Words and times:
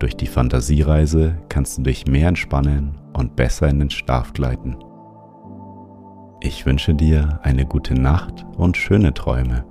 Durch 0.00 0.16
die 0.16 0.26
Fantasiereise 0.26 1.36
kannst 1.50 1.76
du 1.76 1.82
dich 1.82 2.06
mehr 2.06 2.28
entspannen 2.28 2.98
und 3.12 3.36
besser 3.36 3.68
in 3.68 3.80
den 3.80 3.90
Schlaf 3.90 4.32
gleiten. 4.32 4.78
Ich 6.40 6.64
wünsche 6.64 6.94
dir 6.94 7.38
eine 7.42 7.66
gute 7.66 7.92
Nacht 7.92 8.46
und 8.56 8.78
schöne 8.78 9.12
Träume. 9.12 9.66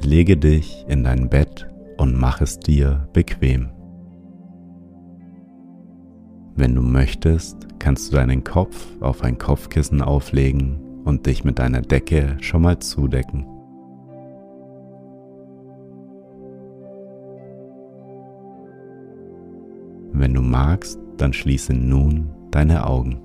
Lege 0.00 0.38
dich 0.38 0.86
in 0.88 1.04
dein 1.04 1.28
Bett 1.28 1.68
und 1.98 2.16
mach 2.16 2.40
es 2.40 2.58
dir 2.58 3.08
bequem. 3.12 3.75
Wenn 6.58 6.74
du 6.74 6.80
möchtest, 6.80 7.78
kannst 7.78 8.10
du 8.10 8.16
deinen 8.16 8.42
Kopf 8.42 8.86
auf 9.00 9.22
ein 9.22 9.36
Kopfkissen 9.36 10.00
auflegen 10.00 11.02
und 11.04 11.26
dich 11.26 11.44
mit 11.44 11.58
deiner 11.58 11.82
Decke 11.82 12.38
schon 12.40 12.62
mal 12.62 12.78
zudecken. 12.78 13.46
Wenn 20.12 20.32
du 20.32 20.40
magst, 20.40 20.98
dann 21.18 21.34
schließe 21.34 21.74
nun 21.74 22.30
deine 22.50 22.86
Augen. 22.86 23.20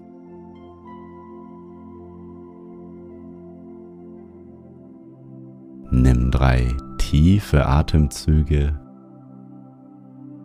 Nimm 5.90 6.32
drei 6.32 6.68
tiefe 6.98 7.66
Atemzüge. 7.66 8.78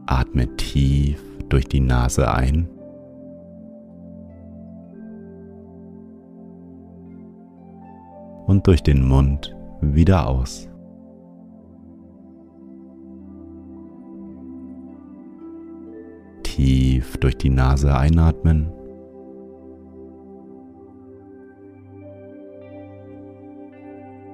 Atme 0.06 0.56
tief 0.56 1.20
durch 1.48 1.66
die 1.66 1.80
Nase 1.80 2.32
ein. 2.32 2.68
Und 8.46 8.66
durch 8.66 8.82
den 8.82 9.06
Mund 9.06 9.54
wieder 9.80 10.28
aus. 10.28 10.68
Tief 16.42 17.16
durch 17.18 17.36
die 17.36 17.50
Nase 17.50 17.94
einatmen. 17.94 18.72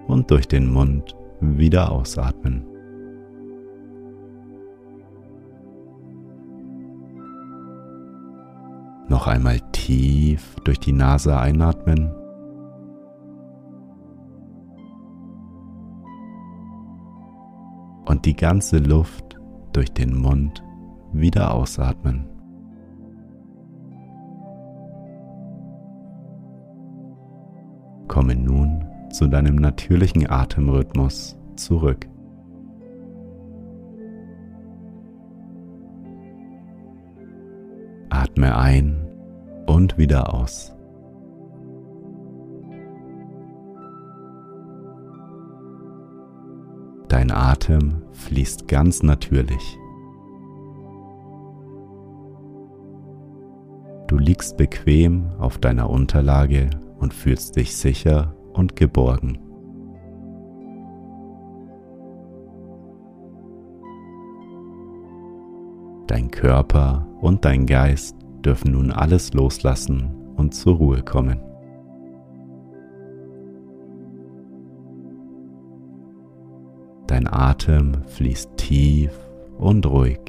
Und 0.07 0.31
durch 0.31 0.47
den 0.47 0.71
Mund 0.71 1.17
wieder 1.41 1.91
ausatmen. 1.91 2.67
Noch 9.09 9.27
einmal 9.27 9.59
tief 9.73 10.55
durch 10.65 10.79
die 10.79 10.93
Nase 10.93 11.39
einatmen. 11.39 12.22
Und 18.13 18.27
die 18.27 18.37
ganze 18.37 18.77
Luft 18.77 19.41
durch 19.73 19.91
den 19.91 20.15
Mund 20.15 20.63
wieder 21.15 21.55
ausatmen. 21.55 22.27
Komme 28.09 28.37
nun 28.37 28.85
zu 29.11 29.29
deinem 29.29 29.57
natürlichen 29.57 30.29
Atemrhythmus 30.29 31.39
zurück. 31.57 32.07
Atme 38.11 38.55
ein 38.59 39.09
und 39.65 39.97
wieder 39.97 40.35
aus. 40.35 40.72
Dein 47.13 47.31
Atem 47.31 48.01
fließt 48.13 48.69
ganz 48.69 49.03
natürlich. 49.03 49.79
Du 54.07 54.17
liegst 54.17 54.57
bequem 54.57 55.27
auf 55.39 55.59
deiner 55.59 55.91
Unterlage 55.91 56.71
und 56.99 57.13
fühlst 57.13 57.57
dich 57.57 57.77
sicher 57.77 58.35
und 58.55 58.77
geborgen. 58.77 59.39
Dein 66.07 66.31
Körper 66.31 67.07
und 67.21 67.45
dein 67.45 67.67
Geist 67.67 68.17
dürfen 68.43 68.73
nun 68.73 68.91
alles 68.91 69.35
loslassen 69.35 70.33
und 70.37 70.55
zur 70.55 70.77
Ruhe 70.77 71.03
kommen. 71.03 71.52
Dein 77.07 77.27
Atem 77.27 78.05
fließt 78.07 78.57
tief 78.57 79.13
und 79.59 79.87
ruhig. 79.87 80.21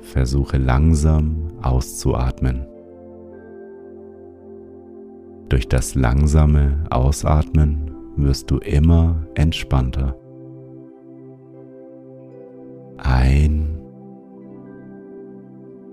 Versuche 0.00 0.58
langsam 0.58 1.48
auszuatmen. 1.62 2.66
Durch 5.48 5.68
das 5.68 5.94
langsame 5.94 6.84
Ausatmen 6.90 7.90
wirst 8.16 8.50
du 8.50 8.58
immer 8.58 9.26
entspannter. 9.34 10.16
Ein 12.98 13.80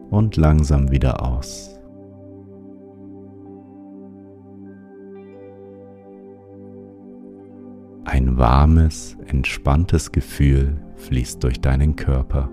und 0.09 0.38
langsam 0.38 0.91
wieder 0.91 1.25
aus. 1.25 1.81
Ein 8.22 8.38
warmes, 8.38 9.18
entspanntes 9.26 10.12
Gefühl 10.12 10.80
fließt 10.98 11.44
durch 11.44 11.59
deinen 11.59 11.96
Körper. 11.96 12.52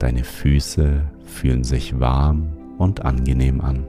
Deine 0.00 0.24
Füße 0.24 1.04
fühlen 1.24 1.62
sich 1.62 2.00
warm 2.00 2.48
und 2.76 3.04
angenehm 3.04 3.60
an. 3.60 3.86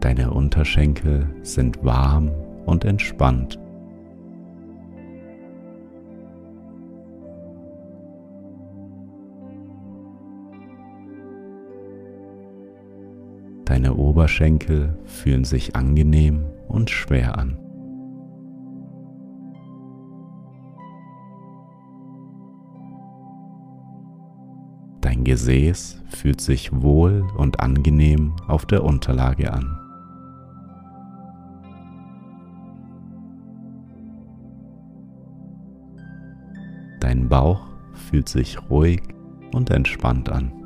Deine 0.00 0.32
Unterschenkel 0.32 1.28
sind 1.42 1.84
warm 1.84 2.32
und 2.66 2.84
entspannt. 2.84 3.60
Deine 13.84 13.96
Oberschenkel 13.96 14.96
fühlen 15.04 15.44
sich 15.44 15.76
angenehm 15.76 16.46
und 16.68 16.88
schwer 16.88 17.36
an. 17.36 17.58
Dein 25.02 25.22
Gesäß 25.22 26.02
fühlt 26.08 26.40
sich 26.40 26.72
wohl 26.72 27.26
und 27.36 27.60
angenehm 27.60 28.34
auf 28.48 28.64
der 28.64 28.84
Unterlage 28.84 29.52
an. 29.52 29.76
Dein 37.00 37.28
Bauch 37.28 37.66
fühlt 37.92 38.30
sich 38.30 38.58
ruhig 38.70 39.02
und 39.52 39.68
entspannt 39.68 40.30
an. 40.30 40.63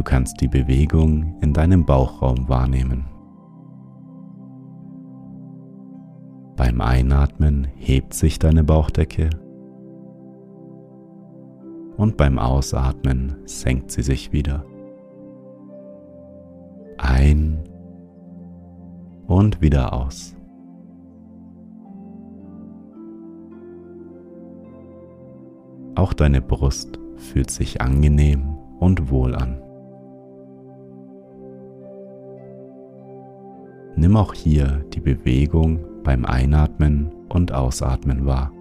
Du 0.00 0.04
kannst 0.04 0.40
die 0.40 0.48
Bewegung 0.48 1.38
in 1.42 1.52
deinem 1.52 1.84
Bauchraum 1.84 2.48
wahrnehmen. 2.48 3.04
Beim 6.56 6.80
Einatmen 6.80 7.68
hebt 7.76 8.14
sich 8.14 8.38
deine 8.38 8.64
Bauchdecke 8.64 9.28
und 11.98 12.16
beim 12.16 12.38
Ausatmen 12.38 13.36
senkt 13.44 13.90
sie 13.90 14.00
sich 14.00 14.32
wieder. 14.32 14.64
Ein 16.96 17.62
und 19.26 19.60
wieder 19.60 19.92
aus. 19.92 20.34
Auch 25.94 26.14
deine 26.14 26.40
Brust 26.40 26.98
fühlt 27.16 27.50
sich 27.50 27.82
angenehm 27.82 28.56
und 28.78 29.10
wohl 29.10 29.34
an. 29.34 29.60
Nimm 33.96 34.16
auch 34.16 34.34
hier 34.34 34.84
die 34.92 35.00
Bewegung 35.00 35.80
beim 36.02 36.24
Einatmen 36.24 37.10
und 37.28 37.52
Ausatmen 37.52 38.26
wahr. 38.26 38.52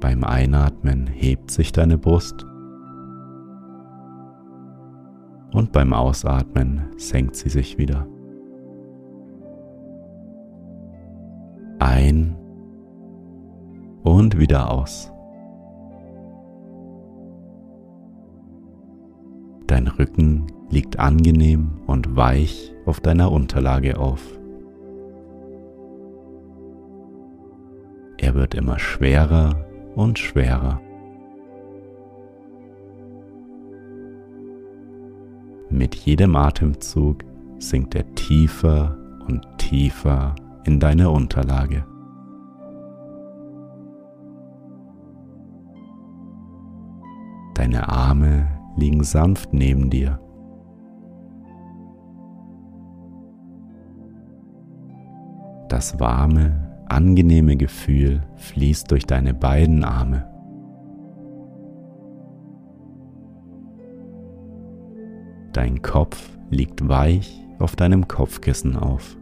Beim 0.00 0.24
Einatmen 0.24 1.06
hebt 1.06 1.50
sich 1.50 1.72
deine 1.72 1.96
Brust 1.96 2.44
und 5.52 5.72
beim 5.72 5.92
Ausatmen 5.92 6.82
senkt 6.96 7.36
sie 7.36 7.48
sich 7.48 7.78
wieder. 7.78 8.06
Ein 11.78 12.36
und 14.02 14.38
wieder 14.38 14.70
aus. 14.70 15.13
Dein 19.74 19.88
Rücken 19.88 20.46
liegt 20.70 21.00
angenehm 21.00 21.80
und 21.88 22.14
weich 22.14 22.72
auf 22.86 23.00
deiner 23.00 23.32
Unterlage 23.32 23.98
auf. 23.98 24.22
Er 28.18 28.36
wird 28.36 28.54
immer 28.54 28.78
schwerer 28.78 29.66
und 29.96 30.20
schwerer. 30.20 30.80
Mit 35.70 35.96
jedem 35.96 36.36
Atemzug 36.36 37.24
sinkt 37.58 37.96
er 37.96 38.14
tiefer 38.14 38.96
und 39.26 39.44
tiefer 39.58 40.36
in 40.64 40.78
deine 40.78 41.10
Unterlage. 41.10 41.84
Deine 47.54 47.88
Arme 47.88 48.53
liegen 48.76 49.04
sanft 49.04 49.52
neben 49.52 49.90
dir. 49.90 50.20
Das 55.68 55.98
warme, 55.98 56.84
angenehme 56.86 57.56
Gefühl 57.56 58.22
fließt 58.36 58.90
durch 58.90 59.06
deine 59.06 59.34
beiden 59.34 59.84
Arme. 59.84 60.28
Dein 65.52 65.82
Kopf 65.82 66.36
liegt 66.50 66.88
weich 66.88 67.40
auf 67.58 67.76
deinem 67.76 68.08
Kopfkissen 68.08 68.76
auf. 68.76 69.16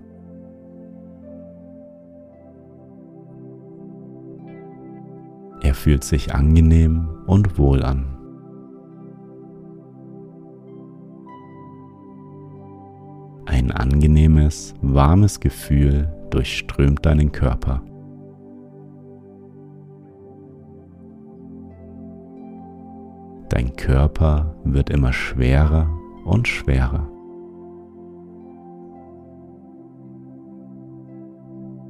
Er 5.63 5.75
fühlt 5.75 6.03
sich 6.03 6.35
angenehm 6.35 7.09
und 7.27 7.57
wohl 7.59 7.83
an. 7.83 8.22
Ein 13.63 13.71
angenehmes, 13.71 14.75
warmes 14.83 15.39
Gefühl 15.39 16.13
durchströmt 16.31 17.07
deinen 17.07 17.31
Körper. 17.31 17.81
Dein 23.51 23.77
Körper 23.77 24.57
wird 24.65 24.91
immer 24.91 25.13
schwerer 25.13 25.89
und 26.25 26.49
schwerer. 26.49 27.09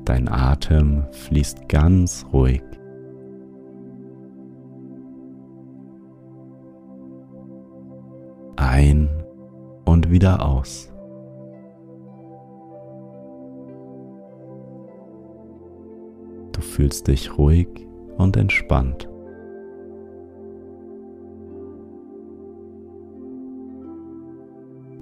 Dein 0.04 0.28
Atem 0.28 1.06
fließt 1.10 1.70
ganz 1.70 2.26
ruhig. 2.34 2.62
Ein 8.56 9.08
und 9.86 10.10
wieder 10.10 10.44
aus. 10.44 10.91
Fühlst 16.72 17.08
dich 17.08 17.36
ruhig 17.36 17.68
und 18.16 18.36
entspannt. 18.36 19.08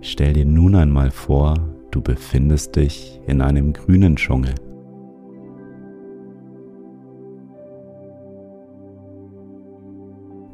Stell 0.01 0.33
dir 0.33 0.47
nun 0.47 0.75
einmal 0.75 1.11
vor, 1.11 1.55
du 1.93 2.01
befindest 2.01 2.75
dich 2.75 3.21
in 3.27 3.41
einem 3.41 3.73
grünen 3.73 4.17
Dschungel. 4.17 4.55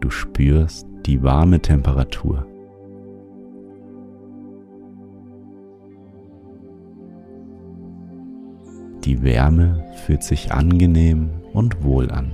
Du 0.00 0.10
spürst 0.10 0.86
die 1.06 1.22
warme 1.22 1.60
Temperatur. 1.60 2.46
Die 9.16 9.22
Wärme 9.22 9.82
fühlt 10.04 10.22
sich 10.22 10.52
angenehm 10.52 11.30
und 11.54 11.82
wohl 11.82 12.10
an. 12.10 12.32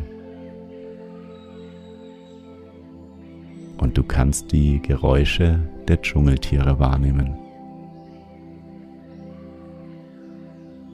Und 3.78 3.96
du 3.96 4.02
kannst 4.02 4.50
die 4.50 4.82
Geräusche 4.82 5.60
der 5.86 6.02
Dschungeltiere 6.02 6.80
wahrnehmen. 6.80 7.36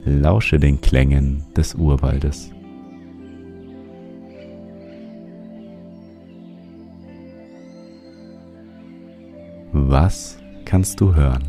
Lausche 0.05 0.59
den 0.59 0.79
Klängen 0.79 1.43
des 1.57 1.73
Urwaldes. 1.73 2.51
Was 9.71 10.37
kannst 10.65 11.01
du 11.01 11.15
hören? 11.15 11.48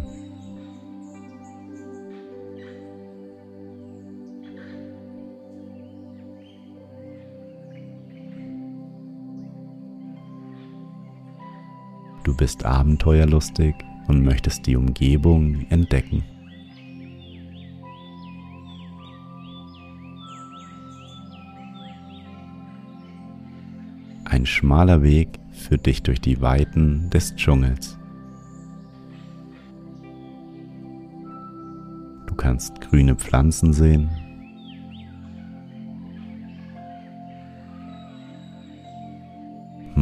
Du 12.30 12.36
bist 12.36 12.64
abenteuerlustig 12.64 13.74
und 14.06 14.22
möchtest 14.22 14.64
die 14.64 14.76
Umgebung 14.76 15.66
entdecken. 15.68 16.22
Ein 24.26 24.46
schmaler 24.46 25.02
Weg 25.02 25.40
führt 25.50 25.86
dich 25.86 26.04
durch 26.04 26.20
die 26.20 26.40
Weiten 26.40 27.10
des 27.10 27.34
Dschungels. 27.34 27.98
Du 32.28 32.34
kannst 32.36 32.80
grüne 32.80 33.16
Pflanzen 33.16 33.72
sehen 33.72 34.08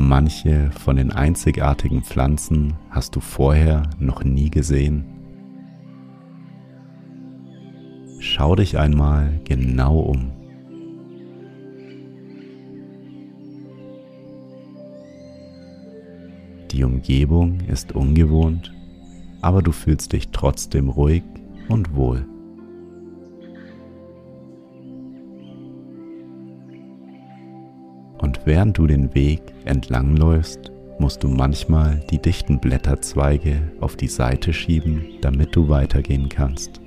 Manche 0.09 0.71
von 0.71 0.97
den 0.97 1.13
einzigartigen 1.13 2.03
Pflanzen 2.03 2.73
hast 2.89 3.15
du 3.15 3.21
vorher 3.21 3.83
noch 3.99 4.25
nie 4.25 4.49
gesehen. 4.49 5.05
Schau 8.19 8.57
dich 8.57 8.79
einmal 8.79 9.39
genau 9.45 9.99
um. 9.99 10.31
Die 16.71 16.85
Umgebung 16.85 17.61
ist 17.69 17.93
ungewohnt, 17.93 18.73
aber 19.43 19.61
du 19.61 19.73
fühlst 19.73 20.15
dich 20.15 20.31
trotzdem 20.31 20.89
ruhig 20.89 21.25
und 21.69 21.95
wohl. 21.95 22.25
Während 28.49 28.79
du 28.79 28.87
den 28.87 29.15
Weg 29.15 29.43
entlangläufst, 29.67 30.73
musst 30.99 31.23
du 31.23 31.29
manchmal 31.29 32.01
die 32.11 32.17
dichten 32.17 32.59
Blätterzweige 32.59 33.61
auf 33.79 33.95
die 33.95 34.09
Seite 34.09 34.55
schieben, 34.55 35.05
damit 35.21 35.55
du 35.55 35.69
weitergehen 35.69 36.31
kannst. 36.31 36.81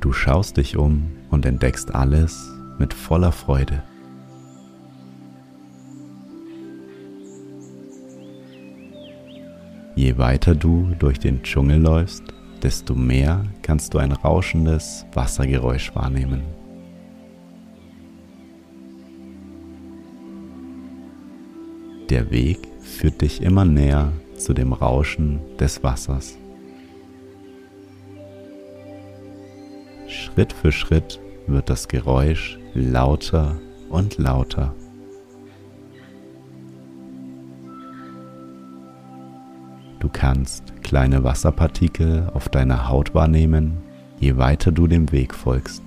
Du 0.00 0.12
schaust 0.12 0.58
dich 0.58 0.76
um 0.76 1.10
und 1.28 1.44
entdeckst 1.44 1.92
alles 1.92 2.48
mit 2.78 2.94
voller 2.94 3.32
Freude. 3.32 3.82
Je 9.96 10.16
weiter 10.18 10.54
du 10.54 10.92
durch 11.00 11.18
den 11.18 11.42
Dschungel 11.42 11.80
läufst, 11.80 12.22
desto 12.62 12.94
mehr 12.94 13.44
kannst 13.62 13.92
du 13.92 13.98
ein 13.98 14.12
rauschendes 14.12 15.04
Wassergeräusch 15.14 15.92
wahrnehmen. 15.96 16.42
Der 22.16 22.30
Weg 22.30 22.66
führt 22.80 23.20
dich 23.20 23.42
immer 23.42 23.66
näher 23.66 24.10
zu 24.38 24.54
dem 24.54 24.72
Rauschen 24.72 25.38
des 25.60 25.82
Wassers. 25.82 26.38
Schritt 30.08 30.54
für 30.54 30.72
Schritt 30.72 31.20
wird 31.46 31.68
das 31.68 31.88
Geräusch 31.88 32.58
lauter 32.72 33.60
und 33.90 34.16
lauter. 34.16 34.74
Du 40.00 40.08
kannst 40.08 40.72
kleine 40.82 41.22
Wasserpartikel 41.22 42.30
auf 42.32 42.48
deiner 42.48 42.88
Haut 42.88 43.14
wahrnehmen, 43.14 43.76
je 44.20 44.38
weiter 44.38 44.72
du 44.72 44.86
dem 44.86 45.12
Weg 45.12 45.34
folgst. 45.34 45.82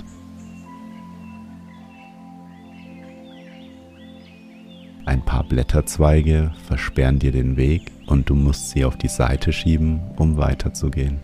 Ein 5.09 5.25
paar 5.25 5.43
Blätterzweige 5.43 6.51
versperren 6.67 7.17
dir 7.17 7.31
den 7.31 7.57
Weg 7.57 7.91
und 8.05 8.29
du 8.29 8.35
musst 8.35 8.69
sie 8.69 8.85
auf 8.85 8.95
die 8.95 9.07
Seite 9.07 9.51
schieben, 9.51 10.01
um 10.17 10.37
weiterzugehen. 10.37 11.17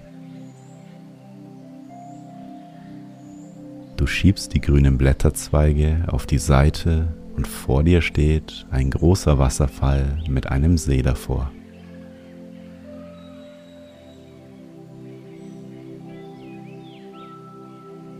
Du 3.95 4.07
schiebst 4.07 4.55
die 4.55 4.59
grünen 4.59 4.97
Blätterzweige 4.97 6.05
auf 6.07 6.25
die 6.25 6.39
Seite 6.39 7.09
und 7.35 7.47
vor 7.47 7.83
dir 7.83 8.01
steht 8.01 8.65
ein 8.71 8.89
großer 8.89 9.37
Wasserfall 9.37 10.17
mit 10.27 10.47
einem 10.47 10.79
See 10.79 11.03
davor. 11.03 11.51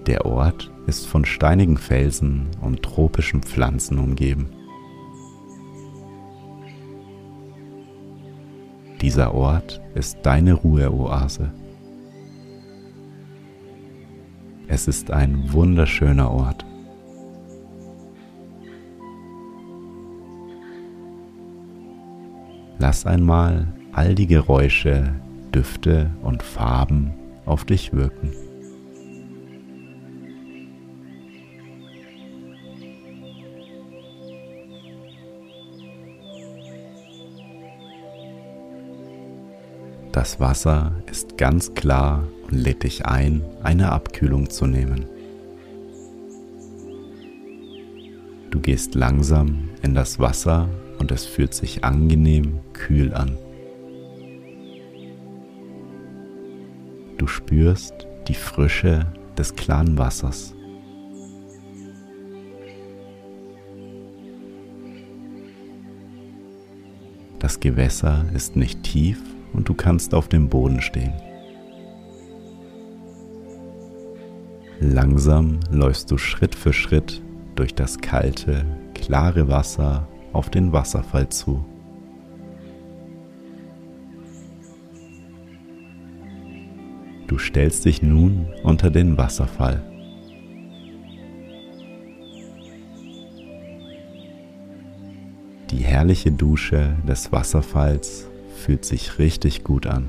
Der 0.05 0.27
Ort 0.27 0.71
ist 0.85 1.07
von 1.07 1.25
steinigen 1.25 1.77
Felsen 1.77 2.49
und 2.61 2.83
tropischen 2.83 3.41
Pflanzen 3.41 3.97
umgeben. 3.97 4.51
Dieser 9.01 9.33
Ort 9.33 9.81
ist 9.93 10.19
deine 10.23 10.53
Ruheoase. 10.53 11.51
Es 14.67 14.87
ist 14.87 15.11
ein 15.11 15.51
wunderschöner 15.53 16.31
Ort. 16.31 16.65
Lass 22.79 23.05
einmal 23.05 23.67
all 23.93 24.15
die 24.15 24.27
Geräusche, 24.27 25.15
Düfte 25.53 26.11
und 26.21 26.43
Farben 26.43 27.13
auf 27.45 27.63
dich 27.65 27.93
wirken. 27.93 28.44
Das 40.15 40.39
Wasser 40.39 40.93
ist 41.11 41.37
ganz 41.37 41.73
klar 41.73 42.23
und 42.47 42.53
lädt 42.53 42.83
dich 42.83 43.05
ein, 43.05 43.43
eine 43.63 43.91
Abkühlung 43.91 44.49
zu 44.49 44.65
nehmen. 44.65 45.03
Du 48.49 48.61
gehst 48.61 48.95
langsam 48.95 49.67
in 49.81 49.93
das 49.93 50.17
Wasser 50.17 50.69
und 50.99 51.11
es 51.11 51.25
fühlt 51.25 51.53
sich 51.53 51.83
angenehm 51.83 52.59
kühl 52.71 53.13
an. 53.13 53.37
Du 57.17 57.27
spürst 57.27 58.07
die 58.29 58.35
Frische 58.35 59.05
des 59.37 59.53
klaren 59.53 59.97
Wassers. 59.97 60.55
Das 67.39 67.59
Gewässer 67.59 68.23
ist 68.33 68.55
nicht 68.55 68.81
tief 68.83 69.19
und 69.55 69.69
du 69.69 69.73
kannst 69.73 70.13
auf 70.13 70.27
dem 70.27 70.49
Boden 70.49 70.81
stehen. 70.81 71.13
Langsam 74.79 75.59
läufst 75.71 76.11
du 76.11 76.17
Schritt 76.17 76.53
für 76.53 76.73
Schritt 76.73 77.21
durch 77.55 77.73
das 77.73 77.99
kalte, 77.99 78.65
klare 78.93 79.47
Wasser 79.47 80.07
auf 80.33 80.49
den 80.49 80.73
Wasserfall 80.73 81.29
zu. 81.29 81.63
Du 87.27 87.37
stellst 87.37 87.85
dich 87.85 88.03
nun 88.03 88.47
unter 88.63 88.91
den 88.91 89.17
Wasserfall. 89.17 89.81
Die 95.71 95.79
herrliche 95.79 96.31
Dusche 96.31 96.95
des 97.07 97.31
Wasserfalls 97.31 98.29
fühlt 98.65 98.83
sich 98.83 99.19
richtig 99.19 99.63
gut 99.63 99.85
an. 99.85 100.07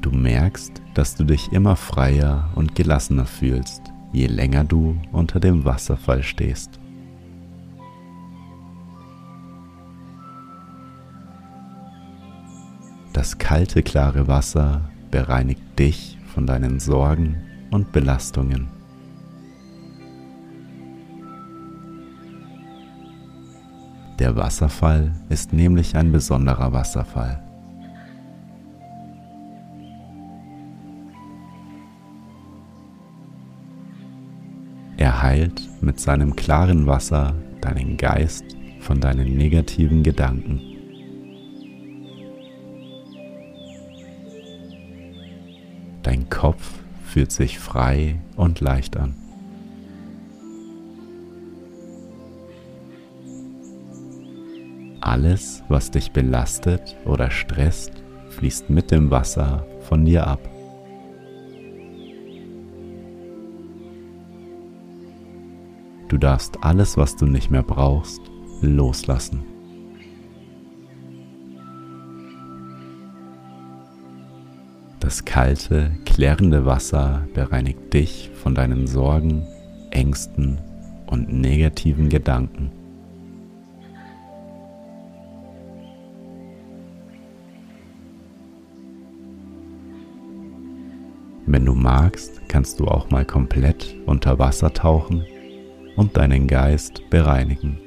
Du 0.00 0.10
merkst, 0.10 0.82
dass 0.94 1.14
du 1.14 1.22
dich 1.22 1.52
immer 1.52 1.76
freier 1.76 2.50
und 2.56 2.74
gelassener 2.74 3.26
fühlst, 3.26 3.82
je 4.12 4.26
länger 4.26 4.64
du 4.64 4.96
unter 5.12 5.38
dem 5.38 5.64
Wasserfall 5.64 6.24
stehst. 6.24 6.80
Das 13.12 13.38
kalte, 13.38 13.84
klare 13.84 14.26
Wasser 14.26 14.90
bereinigt 15.12 15.78
dich 15.78 16.18
von 16.34 16.46
deinen 16.46 16.80
Sorgen 16.80 17.36
und 17.70 17.92
Belastungen. 17.92 18.77
Der 24.18 24.34
Wasserfall 24.34 25.12
ist 25.28 25.52
nämlich 25.52 25.94
ein 25.94 26.10
besonderer 26.10 26.72
Wasserfall. 26.72 27.40
Er 34.96 35.22
heilt 35.22 35.62
mit 35.80 36.00
seinem 36.00 36.34
klaren 36.34 36.88
Wasser 36.88 37.34
deinen 37.60 37.96
Geist 37.96 38.44
von 38.80 39.00
deinen 39.00 39.36
negativen 39.36 40.02
Gedanken. 40.02 40.60
Dein 46.02 46.28
Kopf 46.28 46.80
fühlt 47.04 47.30
sich 47.30 47.60
frei 47.60 48.16
und 48.34 48.60
leicht 48.60 48.96
an. 48.96 49.27
Alles, 55.08 55.64
was 55.70 55.90
dich 55.90 56.12
belastet 56.12 56.94
oder 57.06 57.30
stresst, 57.30 57.92
fließt 58.28 58.68
mit 58.68 58.90
dem 58.90 59.10
Wasser 59.10 59.66
von 59.80 60.04
dir 60.04 60.26
ab. 60.26 60.38
Du 66.10 66.18
darfst 66.18 66.62
alles, 66.62 66.98
was 66.98 67.16
du 67.16 67.24
nicht 67.24 67.50
mehr 67.50 67.62
brauchst, 67.62 68.20
loslassen. 68.60 69.44
Das 75.00 75.24
kalte, 75.24 75.90
klärende 76.04 76.66
Wasser 76.66 77.26
bereinigt 77.32 77.94
dich 77.94 78.30
von 78.34 78.54
deinen 78.54 78.86
Sorgen, 78.86 79.46
Ängsten 79.90 80.58
und 81.06 81.32
negativen 81.32 82.10
Gedanken. 82.10 82.77
Wenn 91.50 91.64
du 91.64 91.74
magst, 91.74 92.46
kannst 92.46 92.78
du 92.78 92.84
auch 92.84 93.08
mal 93.08 93.24
komplett 93.24 93.96
unter 94.04 94.38
Wasser 94.38 94.70
tauchen 94.74 95.24
und 95.96 96.14
deinen 96.14 96.46
Geist 96.46 97.08
bereinigen. 97.08 97.78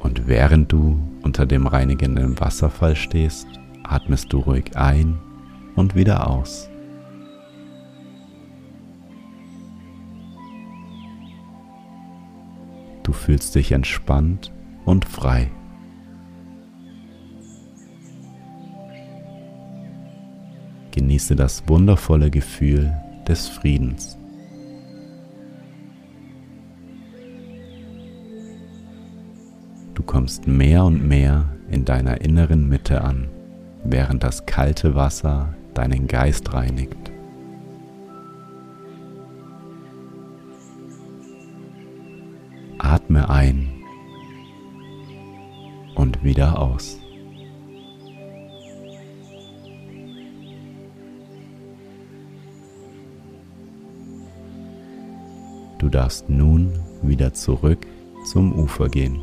Und 0.00 0.26
während 0.26 0.72
du 0.72 0.98
unter 1.22 1.46
dem 1.46 1.68
reinigenden 1.68 2.40
Wasserfall 2.40 2.96
stehst, 2.96 3.46
atmest 3.84 4.32
du 4.32 4.40
ruhig 4.40 4.76
ein 4.76 5.16
und 5.76 5.94
wieder 5.94 6.28
aus. 6.28 6.68
Du 13.04 13.12
fühlst 13.12 13.54
dich 13.54 13.70
entspannt 13.70 14.50
und 14.84 15.04
frei. 15.04 15.50
genieße 20.90 21.36
das 21.36 21.66
wundervolle 21.68 22.30
Gefühl 22.30 22.92
des 23.26 23.48
Friedens. 23.48 24.16
Du 29.94 30.02
kommst 30.02 30.46
mehr 30.46 30.84
und 30.84 31.06
mehr 31.06 31.46
in 31.70 31.84
deiner 31.84 32.20
inneren 32.20 32.68
Mitte 32.68 33.02
an, 33.02 33.28
während 33.84 34.22
das 34.22 34.46
kalte 34.46 34.94
Wasser 34.94 35.54
deinen 35.74 36.06
Geist 36.06 36.52
reinigt. 36.52 36.96
Atme 42.78 43.28
ein 43.28 43.79
und 45.94 46.22
wieder 46.22 46.58
aus. 46.60 46.98
Du 55.78 55.88
darfst 55.88 56.28
nun 56.28 56.72
wieder 57.02 57.32
zurück 57.32 57.86
zum 58.24 58.52
Ufer 58.52 58.88
gehen. 58.88 59.22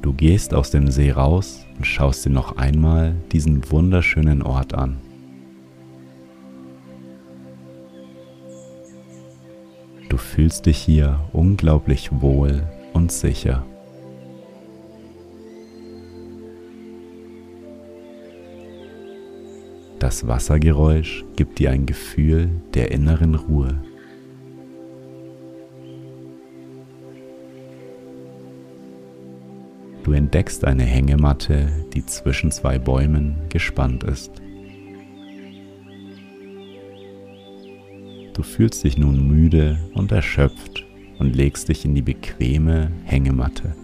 Du 0.00 0.14
gehst 0.14 0.54
aus 0.54 0.70
dem 0.70 0.90
See 0.90 1.10
raus 1.10 1.66
und 1.76 1.86
schaust 1.86 2.24
dir 2.24 2.30
noch 2.30 2.56
einmal 2.56 3.14
diesen 3.30 3.70
wunderschönen 3.70 4.42
Ort 4.42 4.72
an. 4.72 4.96
Du 10.18 10.24
fühlst 10.24 10.66
dich 10.66 10.78
hier 10.78 11.20
unglaublich 11.32 12.10
wohl 12.10 12.64
und 12.92 13.12
sicher. 13.12 13.64
Das 20.00 20.26
Wassergeräusch 20.26 21.24
gibt 21.36 21.60
dir 21.60 21.70
ein 21.70 21.86
Gefühl 21.86 22.50
der 22.74 22.90
inneren 22.90 23.36
Ruhe. 23.36 23.80
Du 30.02 30.10
entdeckst 30.10 30.64
eine 30.64 30.82
Hängematte, 30.82 31.68
die 31.94 32.04
zwischen 32.04 32.50
zwei 32.50 32.80
Bäumen 32.80 33.36
gespannt 33.50 34.02
ist. 34.02 34.32
Du 38.38 38.44
fühlst 38.44 38.84
dich 38.84 38.96
nun 38.96 39.26
müde 39.26 39.80
und 39.94 40.12
erschöpft 40.12 40.86
und 41.18 41.34
legst 41.34 41.68
dich 41.68 41.84
in 41.84 41.96
die 41.96 42.02
bequeme 42.02 42.92
Hängematte. 43.02 43.74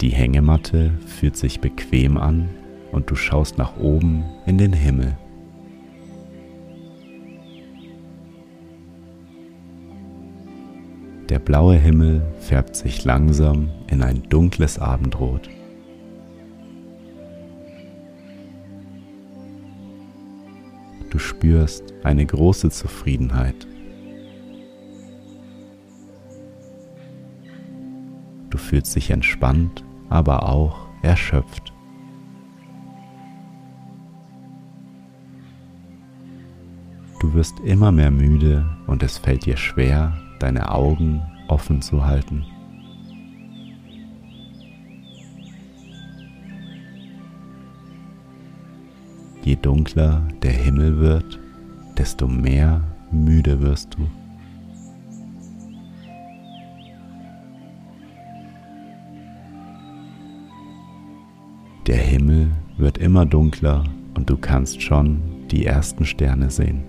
Die 0.00 0.08
Hängematte 0.08 0.92
fühlt 1.04 1.36
sich 1.36 1.60
bequem 1.60 2.16
an 2.16 2.48
und 2.90 3.10
du 3.10 3.16
schaust 3.16 3.58
nach 3.58 3.76
oben 3.76 4.24
in 4.46 4.56
den 4.56 4.72
Himmel. 4.72 5.18
Der 11.28 11.38
blaue 11.38 11.76
Himmel 11.76 12.22
färbt 12.38 12.76
sich 12.76 13.04
langsam 13.04 13.68
in 13.88 14.02
ein 14.02 14.22
dunkles 14.30 14.78
Abendrot. 14.78 15.50
Spürst 21.44 21.92
eine 22.02 22.24
große 22.24 22.70
Zufriedenheit. 22.70 23.66
Du 28.48 28.56
fühlst 28.56 28.96
dich 28.96 29.10
entspannt, 29.10 29.84
aber 30.08 30.48
auch 30.48 30.88
erschöpft. 31.02 31.74
Du 37.20 37.34
wirst 37.34 37.60
immer 37.60 37.92
mehr 37.92 38.10
müde 38.10 38.64
und 38.86 39.02
es 39.02 39.18
fällt 39.18 39.44
dir 39.44 39.58
schwer, 39.58 40.16
deine 40.40 40.70
Augen 40.72 41.20
offen 41.48 41.82
zu 41.82 42.06
halten. 42.06 42.46
Dunkler 49.84 50.22
der 50.42 50.52
Himmel 50.52 50.98
wird, 50.98 51.38
desto 51.98 52.26
mehr 52.26 52.80
müde 53.10 53.60
wirst 53.60 53.94
du. 53.94 54.08
Der 61.86 61.98
Himmel 61.98 62.50
wird 62.78 62.96
immer 62.96 63.26
dunkler 63.26 63.84
und 64.14 64.30
du 64.30 64.38
kannst 64.38 64.80
schon 64.80 65.20
die 65.50 65.66
ersten 65.66 66.06
Sterne 66.06 66.48
sehen. 66.48 66.82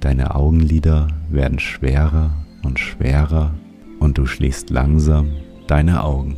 Deine 0.00 0.34
Augenlider 0.34 1.08
werden 1.30 1.58
schwerer 1.58 2.30
und 2.62 2.78
schwerer 2.78 3.54
und 4.02 4.18
du 4.18 4.26
schließt 4.26 4.70
langsam 4.70 5.30
deine 5.68 6.02
Augen. 6.02 6.36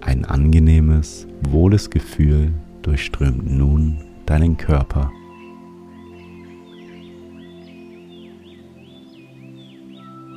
Ein 0.00 0.24
angenehmes, 0.24 1.28
wohles 1.42 1.90
Gefühl 1.90 2.52
durchströmt 2.82 3.48
nun 3.48 3.98
deinen 4.26 4.56
Körper. 4.56 5.12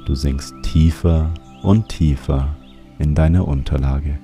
Du 0.06 0.14
sinkst 0.14 0.54
tiefer 0.62 1.34
und 1.64 1.90
tiefer 1.90 2.56
in 3.00 3.16
deine 3.16 3.44
Unterlage. 3.44 4.20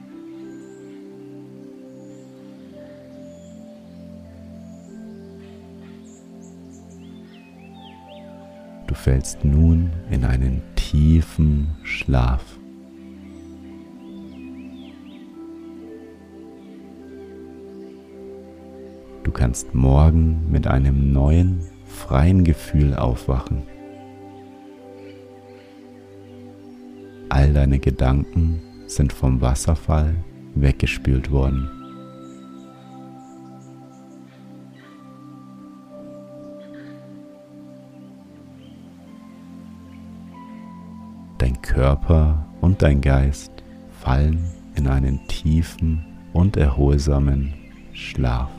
Fällst 9.08 9.46
nun 9.46 9.90
in 10.12 10.26
einen 10.26 10.62
tiefen 10.76 11.70
Schlaf. 11.82 12.44
Du 19.24 19.32
kannst 19.32 19.74
morgen 19.74 20.52
mit 20.52 20.68
einem 20.68 21.14
neuen, 21.14 21.62
freien 21.86 22.44
Gefühl 22.44 22.96
aufwachen. 22.96 23.64
All 27.30 27.54
deine 27.54 27.80
Gedanken 27.80 28.62
sind 28.88 29.14
vom 29.14 29.40
Wasserfall 29.40 30.16
weggespült 30.54 31.32
worden. 31.32 31.77
Körper 41.62 42.46
und 42.62 42.82
dein 42.82 43.02
Geist 43.02 43.52
fallen 44.02 44.52
in 44.76 44.88
einen 44.88 45.28
tiefen 45.28 46.06
und 46.34 46.58
erholsamen 46.58 47.54
Schlaf. 47.94 48.50